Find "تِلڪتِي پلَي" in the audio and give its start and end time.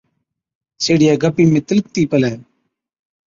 1.67-2.33